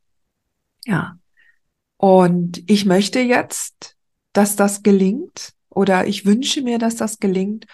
Ja. 0.86 1.18
Und 1.98 2.62
ich 2.70 2.86
möchte 2.86 3.20
jetzt, 3.20 3.94
dass 4.32 4.56
das 4.56 4.82
gelingt 4.82 5.52
oder 5.68 6.06
ich 6.06 6.24
wünsche 6.24 6.62
mir, 6.62 6.78
dass 6.78 6.96
das 6.96 7.18
gelingt. 7.18 7.66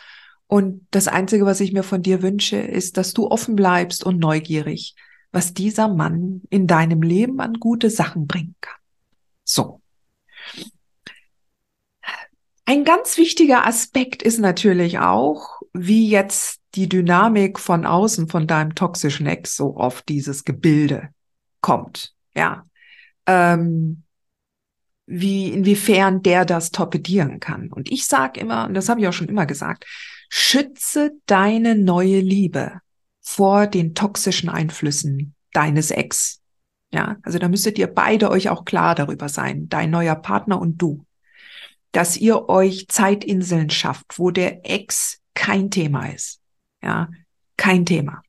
Und 0.48 0.88
das 0.90 1.06
Einzige, 1.06 1.46
was 1.46 1.60
ich 1.60 1.72
mir 1.72 1.84
von 1.84 2.02
dir 2.02 2.20
wünsche, 2.20 2.56
ist, 2.56 2.96
dass 2.96 3.14
du 3.14 3.28
offen 3.28 3.54
bleibst 3.54 4.02
und 4.02 4.18
neugierig, 4.18 4.96
was 5.34 5.52
dieser 5.52 5.88
Mann 5.88 6.42
in 6.48 6.66
deinem 6.66 7.02
Leben 7.02 7.40
an 7.40 7.54
gute 7.54 7.90
Sachen 7.90 8.26
bringen 8.26 8.54
kann. 8.60 8.78
So. 9.42 9.82
Ein 12.66 12.84
ganz 12.84 13.18
wichtiger 13.18 13.66
Aspekt 13.66 14.22
ist 14.22 14.38
natürlich 14.38 14.98
auch, 15.00 15.60
wie 15.72 16.08
jetzt 16.08 16.60
die 16.76 16.88
Dynamik 16.88 17.58
von 17.58 17.84
außen 17.84 18.28
von 18.28 18.46
deinem 18.46 18.74
toxischen 18.74 19.26
Ex 19.26 19.56
so 19.56 19.76
auf 19.76 20.02
dieses 20.02 20.44
Gebilde 20.44 21.08
kommt. 21.60 22.14
Ja. 22.34 22.64
Ähm, 23.26 24.04
wie, 25.06 25.48
inwiefern 25.48 26.22
der 26.22 26.44
das 26.44 26.70
torpedieren 26.70 27.40
kann. 27.40 27.70
Und 27.70 27.90
ich 27.90 28.06
sage 28.06 28.40
immer, 28.40 28.66
und 28.66 28.74
das 28.74 28.88
habe 28.88 29.00
ich 29.00 29.08
auch 29.08 29.12
schon 29.12 29.28
immer 29.28 29.46
gesagt, 29.46 29.84
schütze 30.30 31.12
deine 31.26 31.74
neue 31.74 32.20
Liebe 32.20 32.80
vor 33.24 33.66
den 33.66 33.94
toxischen 33.94 34.48
Einflüssen 34.48 35.34
deines 35.52 35.90
Ex. 35.90 36.40
Ja, 36.92 37.16
also 37.22 37.38
da 37.38 37.48
müsstet 37.48 37.78
ihr 37.78 37.88
beide 37.88 38.30
euch 38.30 38.48
auch 38.48 38.64
klar 38.64 38.94
darüber 38.94 39.28
sein, 39.28 39.68
dein 39.68 39.90
neuer 39.90 40.14
Partner 40.14 40.60
und 40.60 40.80
du 40.80 41.04
dass 41.94 42.16
ihr 42.16 42.48
euch 42.48 42.88
Zeitinseln 42.88 43.70
schafft, 43.70 44.18
wo 44.18 44.30
der 44.30 44.68
Ex 44.68 45.20
kein 45.32 45.70
Thema 45.70 46.06
ist. 46.06 46.40
Ja, 46.82 47.08
kein 47.56 47.86
Thema. 47.86 48.22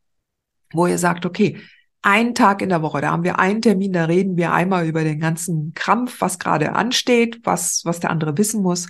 Wo 0.71 0.85
ihr 0.85 0.99
sagt, 0.99 1.25
okay, 1.25 1.59
einen 2.03 2.35
Tag 2.35 2.61
in 2.61 2.69
der 2.69 2.83
Woche, 2.83 3.01
da 3.01 3.11
haben 3.11 3.23
wir 3.23 3.39
einen 3.39 3.63
Termin, 3.63 3.91
da 3.91 4.05
reden 4.05 4.37
wir 4.37 4.53
einmal 4.53 4.85
über 4.85 5.03
den 5.03 5.19
ganzen 5.19 5.73
Krampf, 5.73 6.21
was 6.21 6.37
gerade 6.37 6.73
ansteht, 6.73 7.39
was, 7.43 7.81
was 7.85 7.99
der 7.99 8.11
andere 8.11 8.37
wissen 8.37 8.61
muss. 8.61 8.87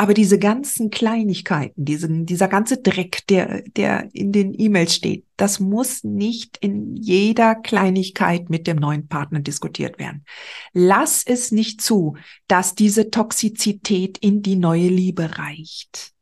Aber 0.00 0.14
diese 0.14 0.38
ganzen 0.38 0.88
Kleinigkeiten, 0.88 1.84
diesen, 1.84 2.24
dieser 2.24 2.48
ganze 2.48 2.78
Dreck, 2.78 3.26
der, 3.28 3.60
der 3.76 4.08
in 4.14 4.32
den 4.32 4.58
E-Mails 4.58 4.94
steht, 4.94 5.26
das 5.36 5.60
muss 5.60 6.04
nicht 6.04 6.56
in 6.62 6.96
jeder 6.96 7.54
Kleinigkeit 7.54 8.48
mit 8.48 8.66
dem 8.66 8.78
neuen 8.78 9.08
Partner 9.08 9.40
diskutiert 9.40 9.98
werden. 9.98 10.24
Lass 10.72 11.22
es 11.26 11.52
nicht 11.52 11.82
zu, 11.82 12.16
dass 12.48 12.74
diese 12.74 13.10
Toxizität 13.10 14.16
in 14.16 14.40
die 14.40 14.56
neue 14.56 14.88
Liebe 14.88 15.36
reicht. 15.36 16.12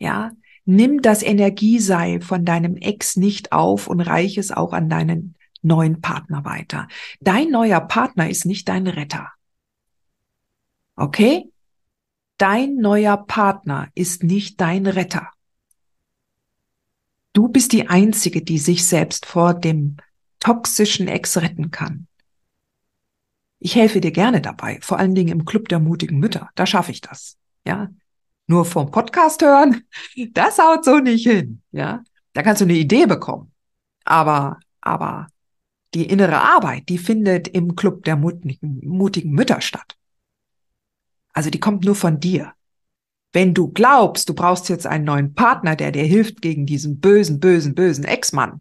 Ja, 0.00 0.32
nimm 0.64 1.00
das 1.00 1.22
Energieseil 1.22 2.22
von 2.22 2.44
deinem 2.44 2.76
Ex 2.76 3.14
nicht 3.14 3.52
auf 3.52 3.86
und 3.86 4.00
reich 4.00 4.36
es 4.36 4.50
auch 4.50 4.72
an 4.72 4.88
deinen 4.88 5.36
neuen 5.62 6.00
Partner 6.00 6.44
weiter. 6.44 6.88
Dein 7.20 7.50
neuer 7.50 7.82
Partner 7.82 8.28
ist 8.28 8.46
nicht 8.46 8.68
dein 8.68 8.88
Retter. 8.88 9.28
Okay? 10.96 11.51
Dein 12.42 12.78
neuer 12.78 13.18
Partner 13.18 13.88
ist 13.94 14.24
nicht 14.24 14.60
dein 14.60 14.88
Retter. 14.88 15.30
Du 17.32 17.46
bist 17.46 17.70
die 17.70 17.88
Einzige, 17.88 18.42
die 18.42 18.58
sich 18.58 18.84
selbst 18.84 19.26
vor 19.26 19.54
dem 19.54 19.98
toxischen 20.40 21.06
Ex 21.06 21.36
retten 21.36 21.70
kann. 21.70 22.08
Ich 23.60 23.76
helfe 23.76 24.00
dir 24.00 24.10
gerne 24.10 24.40
dabei, 24.40 24.80
vor 24.82 24.98
allen 24.98 25.14
Dingen 25.14 25.28
im 25.28 25.44
Club 25.44 25.68
der 25.68 25.78
mutigen 25.78 26.18
Mütter. 26.18 26.50
Da 26.56 26.66
schaffe 26.66 26.90
ich 26.90 27.00
das. 27.00 27.36
Ja, 27.64 27.90
nur 28.48 28.64
vom 28.64 28.90
Podcast 28.90 29.40
hören, 29.40 29.84
das 30.32 30.58
haut 30.58 30.84
so 30.84 30.98
nicht 30.98 31.24
hin. 31.24 31.62
Ja, 31.70 32.02
da 32.32 32.42
kannst 32.42 32.60
du 32.60 32.64
eine 32.64 32.74
Idee 32.74 33.06
bekommen. 33.06 33.52
Aber, 34.02 34.58
aber 34.80 35.28
die 35.94 36.06
innere 36.06 36.40
Arbeit, 36.40 36.88
die 36.88 36.98
findet 36.98 37.46
im 37.46 37.76
Club 37.76 38.02
der 38.02 38.16
mutigen, 38.16 38.80
mutigen 38.82 39.30
Mütter 39.30 39.60
statt. 39.60 39.96
Also 41.32 41.50
die 41.50 41.60
kommt 41.60 41.84
nur 41.84 41.94
von 41.94 42.20
dir. 42.20 42.52
Wenn 43.32 43.54
du 43.54 43.68
glaubst, 43.68 44.28
du 44.28 44.34
brauchst 44.34 44.68
jetzt 44.68 44.86
einen 44.86 45.04
neuen 45.04 45.34
Partner, 45.34 45.74
der 45.74 45.90
dir 45.90 46.04
hilft 46.04 46.42
gegen 46.42 46.66
diesen 46.66 47.00
bösen, 47.00 47.40
bösen, 47.40 47.74
bösen 47.74 48.04
Ex-Mann, 48.04 48.60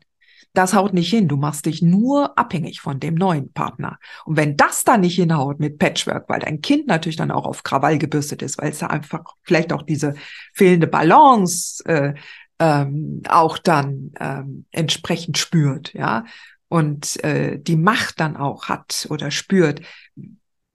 das 0.54 0.74
haut 0.74 0.94
nicht 0.94 1.10
hin. 1.10 1.28
Du 1.28 1.38
machst 1.38 1.66
dich 1.66 1.82
nur 1.82 2.38
abhängig 2.38 2.82
von 2.82 3.00
dem 3.00 3.16
neuen 3.16 3.52
Partner. 3.54 4.00
Und 4.26 4.38
wenn 4.38 4.58
das 4.58 4.84
dann 4.84 5.02
nicht 5.02 5.16
hinhaut 5.16 5.60
mit 5.60 5.78
Patchwork, 5.78 6.28
weil 6.28 6.40
dein 6.40 6.62
Kind 6.62 6.88
natürlich 6.88 7.16
dann 7.16 7.32
auch 7.32 7.46
auf 7.46 7.64
Krawall 7.64 7.98
gebürstet 7.98 8.42
ist, 8.42 8.58
weil 8.58 8.72
es 8.72 8.80
da 8.80 8.88
einfach 8.88 9.24
vielleicht 9.44 9.72
auch 9.72 9.84
diese 9.84 10.16
fehlende 10.54 10.88
Balance 10.88 11.84
äh, 11.86 12.14
ähm, 12.60 13.22
auch 13.28 13.58
dann 13.58 14.12
ähm, 14.20 14.66
entsprechend 14.72 15.38
spürt, 15.38 15.94
ja, 15.94 16.26
und 16.68 17.22
äh, 17.24 17.60
die 17.60 17.76
Macht 17.76 18.20
dann 18.20 18.38
auch 18.38 18.70
hat 18.70 19.08
oder 19.10 19.32
spürt, 19.32 19.82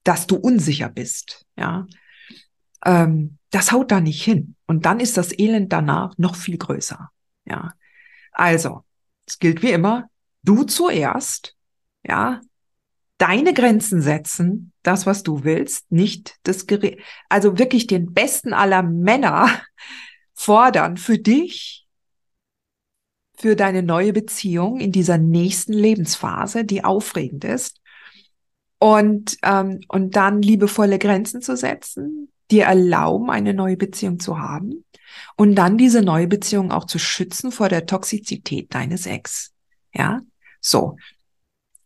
dass 0.07 0.27
du 0.27 0.37
unsicher 0.37 0.89
bist, 0.89 1.45
ja, 1.57 1.87
ähm, 2.85 3.39
das 3.51 3.73
haut 3.73 3.91
da 3.91 4.01
nicht 4.01 4.23
hin. 4.23 4.55
Und 4.67 4.87
dann 4.87 5.01
ist 5.01 5.17
das 5.17 5.37
Elend 5.37 5.73
danach 5.73 6.17
noch 6.17 6.37
viel 6.37 6.59
größer, 6.59 7.11
ja. 7.45 7.73
Also, 8.33 8.85
es 9.27 9.39
gilt 9.39 9.63
wie 9.63 9.73
immer, 9.73 10.09
du 10.43 10.63
zuerst, 10.63 11.57
ja, 12.05 12.41
deine 13.19 13.53
Grenzen 13.53 14.01
setzen, 14.01 14.73
das, 14.83 15.07
was 15.07 15.23
du 15.23 15.43
willst, 15.43 15.91
nicht 15.91 16.37
das 16.45 16.67
Gerät, 16.67 17.01
also 17.29 17.59
wirklich 17.59 17.87
den 17.87 18.13
besten 18.13 18.53
aller 18.53 18.83
Männer 18.83 19.49
fordern 20.35 20.99
für 20.99 21.19
dich, 21.19 21.87
für 23.39 23.57
deine 23.57 23.83
neue 23.83 24.13
Beziehung 24.13 24.79
in 24.79 24.93
dieser 24.93 25.19
nächsten 25.19 25.73
Lebensphase, 25.73 26.65
die 26.65 26.85
aufregend 26.85 27.45
ist 27.45 27.81
Und, 28.79 29.39
ähm, 29.43 29.81
und 29.89 30.17
dann 30.17 30.43
liebevolle 30.43 30.99
Grenzen 30.99 31.41
zu 31.41 31.57
setzen, 31.57 32.31
dir 32.51 32.65
erlauben, 32.65 33.31
eine 33.31 33.55
neue 33.55 33.77
Beziehung 33.77 34.21
zu 34.21 34.39
haben 34.39 34.85
und 35.37 35.55
dann 35.55 35.79
diese 35.79 36.03
neue 36.03 36.27
Beziehung 36.27 36.71
auch 36.71 36.85
zu 36.85 36.99
schützen 36.99 37.53
vor 37.53 37.69
der 37.69 37.87
Toxizität 37.87 38.75
deines 38.75 39.07
Ex. 39.07 39.53
Ja, 39.95 40.21
so. 40.61 40.97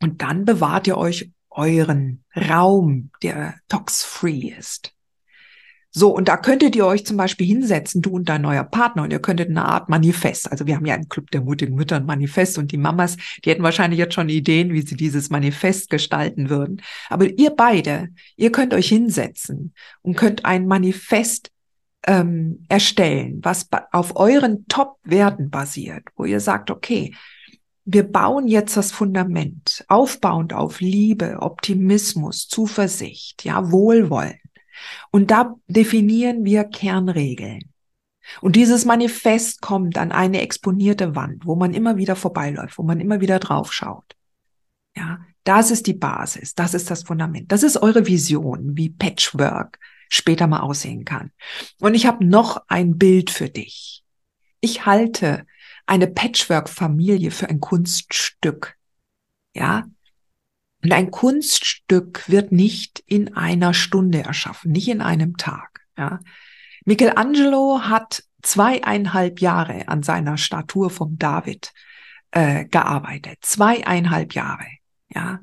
Und 0.03 0.23
dann 0.23 0.45
bewahrt 0.45 0.87
ihr 0.87 0.97
euch 0.97 1.31
euren 1.51 2.25
Raum, 2.35 3.11
der 3.23 3.55
tox-free 3.69 4.55
ist. 4.57 4.95
So, 5.93 6.15
und 6.15 6.29
da 6.29 6.37
könntet 6.37 6.77
ihr 6.77 6.87
euch 6.87 7.05
zum 7.05 7.17
Beispiel 7.17 7.49
hinsetzen, 7.49 8.01
du 8.01 8.11
und 8.11 8.29
dein 8.29 8.43
neuer 8.43 8.63
Partner, 8.63 9.03
und 9.03 9.13
ihr 9.13 9.19
könntet 9.19 9.51
eine 9.51 9.65
Art 9.65 9.89
Manifest, 9.89 10.51
also 10.51 10.67
wir 10.67 10.77
haben 10.77 10.87
ja 10.87 10.95
einen 10.95 11.09
Club 11.09 11.33
der 11.33 11.41
mutigen 11.41 11.75
Mütter, 11.75 11.97
ein 11.97 12.07
Manifest, 12.07 12.59
und 12.59 12.71
die 12.71 12.77
Mamas, 12.77 13.17
die 13.45 13.51
hätten 13.51 13.65
wahrscheinlich 13.65 13.99
jetzt 13.99 14.15
schon 14.15 14.29
Ideen, 14.29 14.73
wie 14.73 14.83
sie 14.83 14.97
dieses 14.97 15.31
Manifest 15.31 15.91
gestalten 15.91 16.49
würden. 16.49 16.81
Aber 17.09 17.27
ihr 17.27 17.51
beide, 17.51 18.11
ihr 18.37 18.53
könnt 18.53 18.73
euch 18.73 18.89
hinsetzen 18.89 19.75
und 20.03 20.17
könnt 20.17 20.45
ein 20.45 20.67
Manifest 20.67 21.51
ähm, 22.07 22.65
erstellen, 22.69 23.41
was 23.43 23.69
auf 23.91 24.17
euren 24.17 24.67
Top-Werten 24.69 25.51
basiert, 25.51 26.05
wo 26.17 26.25
ihr 26.25 26.41
sagt, 26.41 26.71
okay, 26.71 27.15
wir 27.85 28.05
bauen 28.05 28.47
jetzt 28.47 28.77
das 28.77 28.93
Fundament, 28.93 29.85
aufbauend 29.89 30.53
auf 30.53 30.81
Liebe, 30.81 31.39
Optimismus, 31.41 32.47
Zuversicht, 32.47 33.45
ja, 33.45 33.73
Wohlwollen. 33.73 34.40
Und 35.11 35.31
da 35.31 35.55
definieren 35.69 36.45
wir 36.45 36.65
Kernregeln. 36.65 37.71
Und 38.41 38.57
dieses 38.57 38.85
Manifest 38.85 39.61
kommt 39.61 39.99
an 39.99 40.13
eine 40.13 40.41
exponierte 40.41 41.17
Wand, 41.17 41.47
wo 41.47 41.57
man 41.57 41.75
immer 41.75 41.97
wieder 41.97 42.17
vorbeiläuft, 42.17 42.79
wo 42.79 42.83
man 42.83 43.01
immer 43.01 43.21
wieder 43.21 43.39
draufschaut. 43.39 44.17
Ja, 44.97 45.21
das 45.45 45.71
ist 45.71 45.87
die 45.87 45.95
Basis, 45.95 46.55
das 46.55 46.75
ist 46.75 46.91
das 46.91 47.05
Fundament, 47.05 47.51
das 47.51 47.63
ist 47.63 47.79
eure 47.79 48.07
Vision, 48.07 48.77
wie 48.77 48.91
Patchwork 48.91 49.79
später 50.09 50.47
mal 50.47 50.61
aussehen 50.61 51.05
kann. 51.05 51.31
Und 51.81 51.95
ich 51.95 52.07
habe 52.07 52.25
noch 52.25 52.63
ein 52.69 52.99
Bild 52.99 53.31
für 53.31 53.49
dich. 53.49 54.05
Ich 54.61 54.85
halte 54.85 55.47
eine 55.87 56.07
Patchwork-Familie 56.07 57.31
für 57.31 57.49
ein 57.49 57.61
Kunststück. 57.61 58.77
Ja, 59.55 59.89
und 60.83 60.93
ein 60.93 61.11
Kunststück 61.11 62.29
wird 62.29 62.53
nicht 62.53 63.03
in 63.07 63.37
einer 63.37 63.75
Stunde 63.75 64.23
erschaffen, 64.23 64.73
nicht 64.73 64.89
in 64.89 65.01
einem 65.03 65.37
Tag. 65.37 65.83
Ja. 65.97 66.21
Michelangelo 66.85 67.83
hat 67.83 68.25
zweieinhalb 68.43 69.41
Jahre 69.41 69.89
an 69.89 70.03
seiner 70.03 70.39
Statur 70.39 70.89
vom 70.91 71.19
David 71.19 71.73
äh, 72.31 72.65
gearbeitet. 72.65 73.39
Zweieinhalb 73.43 74.35
Jahre. 74.35 74.67
Ja. 75.15 75.41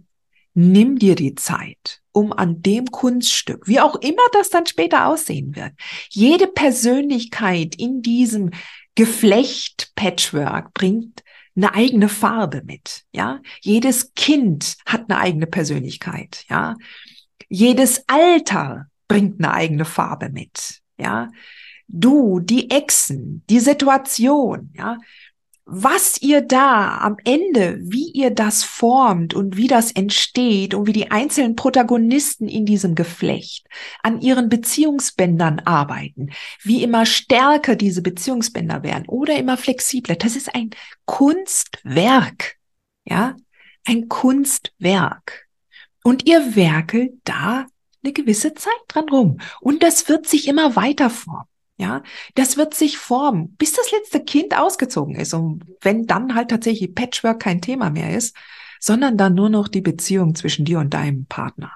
Nimm 0.55 0.97
dir 0.97 1.13
die 1.13 1.35
Zeit, 1.35 2.01
um 2.11 2.33
an 2.33 2.63
dem 2.63 2.87
Kunststück, 2.87 3.67
wie 3.67 3.79
auch 3.79 3.95
immer 3.95 4.23
das 4.33 4.49
dann 4.49 4.65
später 4.65 5.05
aussehen 5.05 5.55
wird, 5.55 5.73
jede 6.09 6.47
Persönlichkeit 6.47 7.75
in 7.75 8.01
diesem 8.01 8.49
Geflecht 8.95 9.91
Patchwork 9.95 10.73
bringt 10.73 11.23
eine 11.57 11.73
eigene 11.73 12.07
Farbe 12.07 12.61
mit, 12.63 13.03
ja. 13.11 13.41
Jedes 13.61 14.13
Kind 14.13 14.77
hat 14.85 15.09
eine 15.09 15.19
eigene 15.19 15.47
Persönlichkeit, 15.47 16.45
ja. 16.49 16.75
Jedes 17.49 18.03
Alter 18.07 18.87
bringt 19.07 19.39
eine 19.39 19.53
eigene 19.53 19.85
Farbe 19.85 20.29
mit, 20.29 20.81
ja. 20.97 21.29
Du, 21.89 22.39
die 22.39 22.69
Echsen, 22.69 23.43
die 23.49 23.59
Situation, 23.59 24.73
ja 24.75 24.97
was 25.69 26.21
ihr 26.21 26.41
da 26.41 26.99
am 26.99 27.17
Ende, 27.25 27.77
wie 27.81 28.09
ihr 28.11 28.31
das 28.31 28.63
formt 28.63 29.33
und 29.33 29.57
wie 29.57 29.67
das 29.67 29.91
entsteht 29.91 30.73
und 30.73 30.87
wie 30.87 30.93
die 30.93 31.11
einzelnen 31.11 31.57
Protagonisten 31.57 32.47
in 32.47 32.65
diesem 32.65 32.95
Geflecht 32.95 33.67
an 34.01 34.21
ihren 34.21 34.47
Beziehungsbändern 34.47 35.59
arbeiten, 35.59 36.29
wie 36.63 36.83
immer 36.83 37.05
stärker 37.05 37.75
diese 37.75 38.01
Beziehungsbänder 38.01 38.81
werden 38.81 39.09
oder 39.09 39.37
immer 39.37 39.57
flexibler. 39.57 40.15
Das 40.15 40.37
ist 40.37 40.55
ein 40.55 40.69
Kunstwerk, 41.03 42.55
ja, 43.03 43.35
ein 43.85 44.07
Kunstwerk. 44.07 45.47
Und 46.01 46.29
ihr 46.29 46.55
werkelt 46.55 47.11
da 47.25 47.65
eine 48.01 48.13
gewisse 48.13 48.53
Zeit 48.53 48.71
dran 48.87 49.09
rum. 49.09 49.37
Und 49.59 49.83
das 49.83 50.07
wird 50.07 50.27
sich 50.27 50.47
immer 50.47 50.77
weiter 50.77 51.09
formen. 51.09 51.49
Ja, 51.79 52.01
das 52.33 52.57
wird 52.57 52.73
sich 52.73 52.97
formen, 52.97 53.55
bis 53.57 53.73
das 53.73 53.91
letzte 53.91 54.23
Kind 54.23 54.57
ausgezogen 54.57 55.15
ist. 55.15 55.33
Und 55.35 55.63
wenn 55.81 56.07
dann 56.07 56.33
halt 56.33 56.49
tatsächlich 56.49 56.95
Patchwork 56.95 57.39
kein 57.39 57.61
Thema 57.61 57.91
mehr 57.91 58.15
ist, 58.15 58.35
sondern 58.79 59.17
dann 59.17 59.35
nur 59.35 59.49
noch 59.49 59.67
die 59.67 59.81
Beziehung 59.81 60.33
zwischen 60.33 60.65
dir 60.65 60.79
und 60.79 60.93
deinem 60.93 61.25
Partner. 61.27 61.71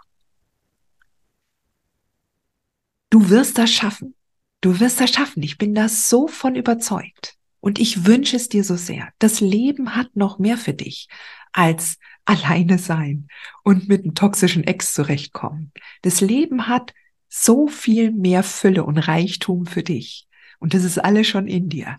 Du 3.12 3.30
wirst 3.30 3.58
das 3.58 3.72
schaffen. 3.72 4.16
Du 4.62 4.80
wirst 4.80 5.00
das 5.00 5.12
schaffen. 5.12 5.44
Ich 5.44 5.58
bin 5.58 5.76
da 5.76 5.88
so 5.88 6.28
von 6.28 6.56
überzeugt. 6.56 7.36
Und 7.60 7.78
ich 7.78 8.06
wünsche 8.06 8.36
es 8.38 8.50
dir 8.50 8.64
so 8.64 8.76
sehr. 8.76 9.10
Das 9.20 9.40
Leben 9.40 9.96
hat 9.96 10.16
noch 10.16 10.40
mehr 10.40 10.58
für 10.58 10.74
dich 10.74 11.10
als 11.52 11.98
alleine 12.26 12.80
sein 12.80 13.28
und 13.64 13.88
mit 13.88 14.04
einem 14.04 14.16
toxischen 14.16 14.64
Ex 14.64 14.94
zurechtkommen. 14.94 15.72
Das 16.02 16.22
Leben 16.22 16.68
hat 16.68 16.94
so 17.34 17.68
viel 17.68 18.12
mehr 18.12 18.44
Fülle 18.44 18.84
und 18.84 18.98
Reichtum 18.98 19.66
für 19.66 19.84
dich. 19.84 20.28
Und 20.60 20.74
das 20.74 20.84
ist 20.84 20.98
alles 20.98 21.28
schon 21.28 21.48
in 21.48 21.70
dir. 21.70 21.98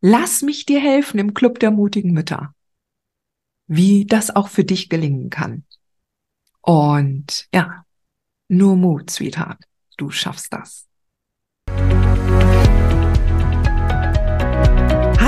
Lass 0.00 0.42
mich 0.42 0.64
dir 0.64 0.80
helfen 0.80 1.20
im 1.20 1.34
Club 1.34 1.58
der 1.58 1.70
mutigen 1.70 2.12
Mütter, 2.12 2.54
wie 3.66 4.06
das 4.06 4.34
auch 4.34 4.48
für 4.48 4.64
dich 4.64 4.88
gelingen 4.88 5.28
kann. 5.28 5.64
Und 6.62 7.46
ja, 7.54 7.84
nur 8.48 8.74
Mut, 8.76 9.10
Sweetheart. 9.10 9.62
Du 9.96 10.10
schaffst 10.10 10.52
das. 10.52 10.88